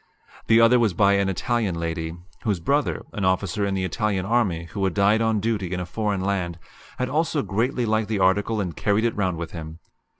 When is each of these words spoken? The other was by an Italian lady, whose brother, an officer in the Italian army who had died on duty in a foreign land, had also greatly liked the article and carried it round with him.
The 0.47 0.59
other 0.59 0.79
was 0.79 0.95
by 0.95 1.13
an 1.13 1.29
Italian 1.29 1.75
lady, 1.75 2.17
whose 2.41 2.59
brother, 2.59 3.03
an 3.13 3.23
officer 3.23 3.67
in 3.67 3.75
the 3.75 3.83
Italian 3.83 4.25
army 4.25 4.63
who 4.71 4.83
had 4.83 4.95
died 4.95 5.21
on 5.21 5.39
duty 5.39 5.71
in 5.71 5.79
a 5.79 5.85
foreign 5.85 6.21
land, 6.21 6.57
had 6.97 7.07
also 7.07 7.43
greatly 7.43 7.85
liked 7.85 8.09
the 8.09 8.17
article 8.17 8.59
and 8.59 8.75
carried 8.75 9.05
it 9.05 9.15
round 9.15 9.37
with 9.37 9.51
him. 9.51 9.77